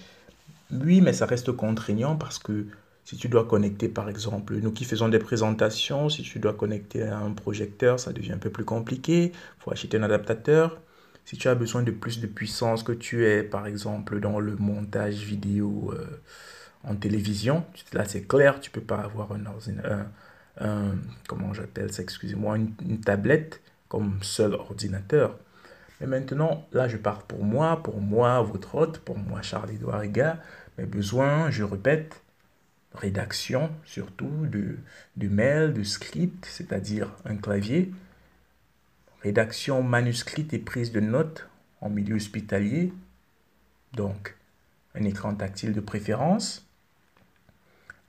Oui, 0.71 1.01
mais 1.01 1.13
ça 1.13 1.25
reste 1.25 1.51
contraignant 1.51 2.15
parce 2.15 2.39
que 2.39 2.67
si 3.05 3.17
tu 3.17 3.29
dois 3.29 3.45
connecter, 3.45 3.87
par 3.87 4.09
exemple, 4.09 4.55
nous 4.55 4.71
qui 4.71 4.83
faisons 4.83 5.09
des 5.09 5.19
présentations, 5.19 6.09
si 6.09 6.23
tu 6.23 6.39
dois 6.39 6.53
connecter 6.53 7.03
un 7.03 7.31
projecteur, 7.31 7.99
ça 7.99 8.11
devient 8.11 8.33
un 8.33 8.39
peu 8.39 8.49
plus 8.49 8.65
compliqué. 8.65 9.31
Il 9.31 9.63
faut 9.63 9.71
acheter 9.71 9.97
un 9.97 10.03
adaptateur. 10.03 10.81
Si 11.23 11.37
tu 11.37 11.47
as 11.47 11.55
besoin 11.55 11.83
de 11.83 11.91
plus 11.91 12.19
de 12.19 12.27
puissance, 12.27 12.83
que 12.83 12.91
tu 12.91 13.25
es, 13.25 13.43
par 13.43 13.67
exemple, 13.67 14.19
dans 14.19 14.39
le 14.39 14.55
montage 14.55 15.17
vidéo 15.23 15.93
euh, 15.93 16.05
en 16.87 16.95
télévision, 16.95 17.65
là 17.93 18.05
c'est 18.05 18.27
clair, 18.27 18.59
tu 18.59 18.71
peux 18.71 18.81
pas 18.81 18.97
avoir 18.97 19.31
un, 19.31 19.45
ordinateur, 19.45 20.05
un, 20.59 20.95
comment 21.27 21.53
j'appelle 21.53 21.91
ça, 21.91 22.01
excusez-moi, 22.01 22.57
une, 22.57 23.01
tablette 23.01 23.61
comme 23.89 24.19
seul 24.21 24.53
ordinateur. 24.53 25.37
Mais 25.99 26.07
maintenant, 26.07 26.67
là, 26.73 26.87
je 26.87 26.97
pars 26.97 27.23
pour 27.23 27.43
moi, 27.43 27.81
pour 27.81 28.01
moi, 28.01 28.41
votre 28.41 28.75
hôte, 28.75 28.99
pour 28.99 29.17
moi, 29.17 29.41
Charles-Édouard 29.41 30.01
Riga. 30.01 30.41
Mes 30.77 30.85
besoins, 30.85 31.49
je 31.51 31.63
répète, 31.63 32.21
rédaction 32.93 33.71
surtout 33.85 34.45
de, 34.45 34.77
de 35.15 35.27
mails, 35.27 35.73
de 35.73 35.83
script, 35.83 36.45
c'est-à-dire 36.45 37.09
un 37.23 37.37
clavier, 37.37 37.91
rédaction 39.21 39.83
manuscrite 39.83 40.53
et 40.53 40.59
prise 40.59 40.91
de 40.91 40.99
notes 40.99 41.47
en 41.81 41.89
milieu 41.89 42.15
hospitalier, 42.15 42.93
donc 43.93 44.35
un 44.95 45.03
écran 45.03 45.33
tactile 45.35 45.73
de 45.73 45.81
préférence. 45.81 46.65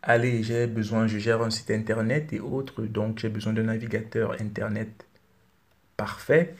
Allez, 0.09 0.45
j'ai 0.45 0.69
besoin, 0.69 1.09
je 1.09 1.19
gère 1.19 1.43
un 1.43 1.51
site 1.51 1.73
internet 1.73 2.33
et 2.33 2.39
autres, 2.39 2.83
donc 2.83 3.19
j'ai 3.19 3.29
besoin 3.29 3.53
d'un 3.53 3.65
navigateur 3.65 4.37
internet 4.41 5.05
parfait, 5.97 6.55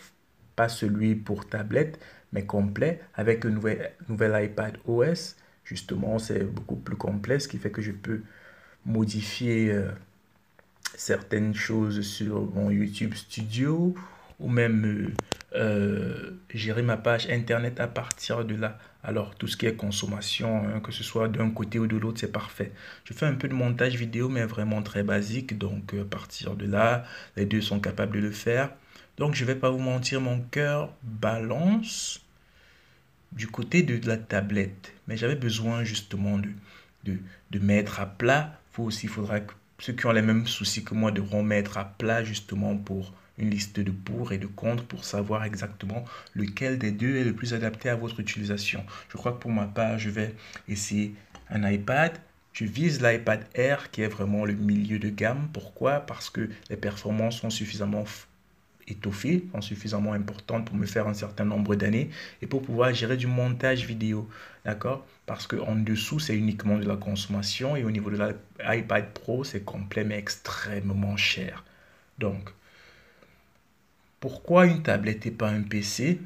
pas 0.57 0.69
celui 0.69 1.15
pour 1.15 1.49
tablette, 1.49 2.01
mais 2.33 2.45
complet, 2.45 3.01
avec 3.15 3.45
un 3.45 3.51
nouvel, 3.51 3.93
iPad 4.11 4.77
OS 4.89 5.37
justement, 5.63 6.19
c'est 6.19 6.43
beaucoup 6.43 6.75
plus 6.75 6.97
complexe, 6.97 7.45
ce 7.45 7.49
qui 7.49 7.59
fait 7.59 7.71
que 7.71 7.83
je 7.83 7.93
peux 7.93 8.23
modifier 8.85 9.71
euh, 9.71 9.93
certaines 10.97 11.55
choses 11.55 12.01
sur 12.01 12.53
mon 12.53 12.73
YouTube 12.73 13.15
Studio 13.15 13.95
ou 14.41 14.49
même 14.49 14.85
euh, 14.87 15.13
euh, 15.57 16.33
gérer 16.53 16.83
ma 16.83 16.97
page 16.97 17.29
internet 17.31 17.81
à 17.81 17.89
partir 17.89 18.45
de 18.45 18.55
là. 18.55 18.79
Alors, 19.03 19.35
tout 19.37 19.47
ce 19.47 19.57
qui 19.57 19.67
est 19.67 19.75
consommation, 19.75 20.69
hein, 20.69 20.81
que 20.81 20.93
ce 20.93 21.03
soit 21.03 21.29
d'un 21.29 21.51
côté 21.51 21.79
ou 21.79 21.87
de 21.87 21.97
l'autre, 21.97 22.21
c'est 22.21 22.33
parfait. 22.33 22.73
Je 23.05 23.13
fais 23.13 23.27
un 23.27 23.35
peu 23.35 23.49
de 23.49 23.55
montage 23.55 23.97
vidéo, 23.97 24.29
mais 24.29 24.45
vraiment 24.45 24.83
très 24.83 25.03
basique. 25.03 25.57
Donc, 25.57 25.95
à 25.95 26.05
partir 26.05 26.57
de 26.57 26.67
là, 26.67 27.05
les 27.37 27.47
deux 27.47 27.61
sont 27.61 27.81
capables 27.81 28.17
de 28.17 28.21
le 28.21 28.33
faire. 28.33 28.71
Donc, 29.17 29.35
je 29.35 29.45
vais 29.45 29.55
pas 29.55 29.71
vous 29.71 29.79
mentir, 29.79 30.21
mon 30.21 30.41
cœur 30.41 30.93
balance 31.03 32.21
du 33.33 33.47
côté 33.47 33.83
de 33.83 34.07
la 34.07 34.17
tablette. 34.17 34.93
Mais 35.07 35.17
j'avais 35.17 35.37
besoin 35.37 35.85
justement 35.85 36.39
de, 36.39 37.17
de, 37.51 37.59
mettre 37.59 38.01
à 38.01 38.07
plat. 38.07 38.59
Faut 38.73 38.85
aussi, 38.85 39.07
faudra 39.07 39.41
que 39.41 39.53
ceux 39.79 39.93
qui 39.93 40.07
ont 40.07 40.13
les 40.13 40.23
mêmes 40.23 40.47
soucis 40.47 40.85
que 40.85 40.95
moi 40.95 41.13
devront 41.13 41.43
mettre 41.43 41.79
à 41.79 41.85
plat 41.85 42.25
justement 42.25 42.77
pour 42.77 43.13
une 43.39 43.51
liste 43.51 43.81
de 43.81 43.91
pour 43.91 44.33
et 44.33 44.39
de 44.39 44.47
contre 44.47 44.85
pour 44.85 45.05
savoir 45.05 45.45
exactement 45.45 46.05
lequel 46.35 46.79
des 46.79 46.91
deux 46.91 47.17
est 47.17 47.25
le 47.25 47.35
plus 47.35 47.55
adapté 47.55 47.89
à 47.89 47.97
votre 47.97 48.21
utilisation. 48.21 48.85
Je 49.09 49.17
crois 49.17 49.33
que 49.33 49.39
pour 49.39 49.51
ma 49.51 49.67
part, 49.67 49.99
je 49.99 50.11
vais 50.11 50.35
essayer 50.69 51.15
un 51.51 51.69
iPad. 51.71 52.13
Je 52.53 52.65
vise 52.65 53.03
l'iPad 53.03 53.45
Air 53.55 53.91
qui 53.91 54.03
est 54.03 54.09
vraiment 54.09 54.45
le 54.47 54.55
milieu 54.55 54.99
de 54.99 55.11
gamme. 55.11 55.49
Pourquoi? 55.53 56.01
Parce 56.01 56.31
que 56.31 56.49
les 56.71 56.77
performances 56.77 57.41
sont 57.41 57.51
suffisamment 57.51 58.05
étoffée, 58.89 59.45
suffisamment 59.61 60.13
importante 60.13 60.67
pour 60.67 60.77
me 60.77 60.87
faire 60.87 61.09
un 61.09 61.15
certain 61.15 61.45
nombre 61.45 61.75
d'années 61.75 62.09
et 62.41 62.47
pour 62.47 62.63
pouvoir 62.63 62.95
gérer 62.95 63.17
du 63.17 63.27
montage 63.27 63.85
vidéo. 63.85 64.29
D'accord? 64.65 65.07
Parce 65.27 65.47
qu'en 65.47 65.75
dessous, 65.77 66.19
c'est 66.19 66.37
uniquement 66.37 66.79
de 66.79 66.87
la 66.87 66.97
consommation 66.97 67.77
et 67.77 67.85
au 67.85 67.91
niveau 67.91 68.11
de 68.11 68.35
l'iPad 68.61 69.13
Pro, 69.13 69.45
c'est 69.45 69.63
complet 69.63 70.05
mais 70.05 70.19
extrêmement 70.19 71.17
cher. 71.17 71.65
Donc, 72.19 72.51
pourquoi 74.21 74.67
une 74.67 74.83
tablette 74.83 75.27
et 75.27 75.31
pas 75.31 75.51
un 75.51 75.63
PC 75.63 76.21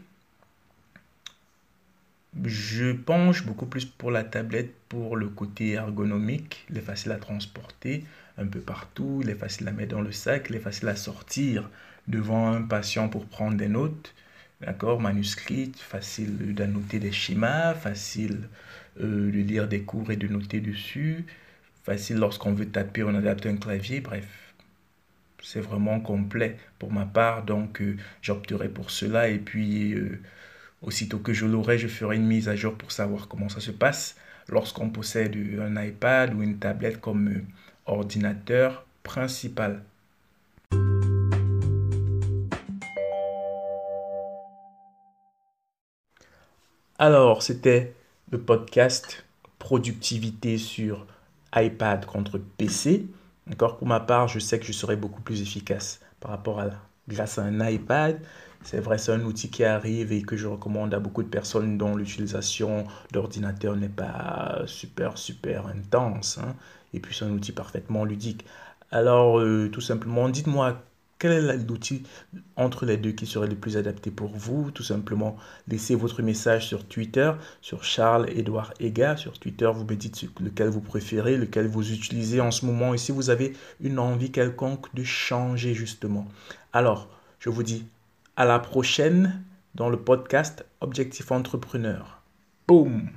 je 2.44 2.92
penche 2.92 3.44
beaucoup 3.44 3.66
plus 3.66 3.85
pour 3.85 4.11
la 4.11 4.25
tablette 4.25 4.73
pour 4.88 5.16
le 5.16 5.28
côté 5.28 5.70
ergonomique. 5.73 6.64
Il 6.70 6.78
est 6.78 6.82
facile 6.82 7.12
à 7.12 7.16
transporter 7.16 8.04
un 8.38 8.47
peu 8.47 8.61
partout, 8.61 9.20
il 9.23 9.30
est 9.30 9.35
facile 9.35 9.68
à 9.68 9.73
mettre 9.73 9.97
dans 9.97 10.00
le 10.00 10.12
sac, 10.12 10.47
il 10.49 10.56
est 10.56 10.61
facile 10.61 10.88
à 10.88 10.97
sortir 10.97 11.68
devant 12.09 12.52
un 12.52 12.62
patient 12.62 13.09
pour 13.09 13.26
prendre 13.26 13.56
des 13.56 13.68
notes. 13.68 14.14
d'accord, 14.61 15.00
manuscrite, 15.00 15.78
facile 15.78 16.54
d'annoter 16.54 16.99
des 17.00 17.12
schémas, 17.12 17.75
facile 17.75 18.49
euh, 19.00 19.30
de 19.30 19.40
lire 19.40 19.68
des 19.68 19.82
cours 19.82 20.11
et 20.11 20.16
de 20.16 20.28
noter 20.28 20.61
dessus, 20.61 21.25
facile 21.85 22.16
lorsqu'on 22.18 22.52
veut 22.52 22.68
taper, 22.68 23.02
on 23.04 23.14
adapte 23.14 23.47
un 23.47 23.56
clavier, 23.56 24.00
bref. 24.00 24.50
C'est 25.42 25.61
vraiment 25.61 26.00
complet 26.00 26.56
pour 26.78 26.92
ma 26.92 27.06
part, 27.06 27.44
donc 27.44 27.80
euh, 27.80 27.97
j'opterai 28.23 28.68
pour 28.68 28.90
cela 28.90 29.28
et 29.28 29.38
puis 29.38 29.94
euh, 29.94 30.20
aussitôt 30.82 31.18
que 31.18 31.32
je 31.32 31.47
l'aurai, 31.47 31.78
je 31.78 31.88
ferai 31.88 32.16
une 32.16 32.26
mise 32.26 32.49
à 32.49 32.56
jour 32.56 32.75
pour 32.75 32.92
savoir 32.92 33.28
comment 33.28 33.49
ça 33.49 33.61
se 33.61 33.70
passe 33.70 34.16
lorsqu'on 34.49 34.90
possède 34.90 35.37
un 35.61 35.82
iPad 35.82 36.35
ou 36.35 36.42
une 36.42 36.59
tablette 36.59 37.00
comme 37.00 37.42
ordinateur 37.87 38.85
principal. 39.02 39.82
Alors, 46.99 47.42
c'était 47.42 47.94
le 48.30 48.38
podcast 48.38 49.25
productivité 49.59 50.59
sur 50.59 51.06
iPad 51.56 52.04
contre 52.04 52.38
PC. 52.38 53.06
Encore 53.52 53.76
pour 53.78 53.87
ma 53.87 54.00
part, 54.00 54.28
je 54.28 54.38
sais 54.38 54.59
que 54.59 54.66
je 54.66 54.73
serai 54.73 54.97
beaucoup 54.97 55.21
plus 55.23 55.42
efficace 55.42 56.00
par 56.21 56.30
rapport 56.30 56.61
à. 56.61 56.71
Grâce 57.09 57.38
à 57.38 57.42
un 57.42 57.69
iPad, 57.69 58.21
c'est 58.62 58.78
vrai, 58.78 58.97
c'est 58.99 59.11
un 59.12 59.23
outil 59.25 59.50
qui 59.50 59.64
arrive 59.64 60.12
et 60.12 60.23
que 60.23 60.37
je 60.37 60.47
recommande 60.47 60.95
à 60.95 61.00
beaucoup 61.00 61.23
de 61.25 61.28
personnes 61.28 61.76
dont 61.76 61.97
l'utilisation 61.97 62.85
d'ordinateur 63.12 63.75
n'est 63.75 63.88
pas 63.88 64.62
super, 64.66 65.19
super 65.19 65.66
intense. 65.66 66.38
Hein. 66.38 66.54
Et 66.95 67.00
puis, 67.00 67.14
c'est 67.14 67.25
un 67.25 67.30
outil 67.30 67.52
parfaitement 67.52 68.04
ludique. 68.04 68.45
Alors, 68.92 69.40
euh, 69.40 69.69
tout 69.73 69.80
simplement, 69.80 70.28
dites-moi 70.28 70.80
quel 71.20 71.32
est 71.32 71.56
l'outil 71.58 72.02
entre 72.56 72.86
les 72.86 72.96
deux 72.96 73.12
qui 73.12 73.26
serait 73.26 73.46
le 73.46 73.54
plus 73.54 73.76
adapté 73.76 74.10
pour 74.10 74.30
vous? 74.30 74.70
Tout 74.70 74.82
simplement, 74.82 75.36
laissez 75.68 75.94
votre 75.94 76.22
message 76.22 76.66
sur 76.66 76.88
Twitter, 76.88 77.30
sur 77.60 77.84
Charles-Édouard 77.84 78.72
Ega. 78.80 79.18
Sur 79.18 79.38
Twitter, 79.38 79.70
vous 79.72 79.84
me 79.84 79.96
dites 79.96 80.22
lequel 80.40 80.68
vous 80.70 80.80
préférez, 80.80 81.36
lequel 81.36 81.66
vous 81.66 81.92
utilisez 81.92 82.40
en 82.40 82.50
ce 82.50 82.64
moment 82.64 82.94
et 82.94 82.98
si 82.98 83.12
vous 83.12 83.28
avez 83.28 83.52
une 83.82 83.98
envie 83.98 84.32
quelconque 84.32 84.92
de 84.94 85.04
changer 85.04 85.74
justement. 85.74 86.26
Alors, 86.72 87.06
je 87.38 87.50
vous 87.50 87.62
dis 87.62 87.84
à 88.36 88.46
la 88.46 88.58
prochaine 88.58 89.42
dans 89.74 89.90
le 89.90 89.98
podcast 89.98 90.64
Objectif 90.80 91.30
Entrepreneur. 91.32 92.22
Boum 92.66 93.10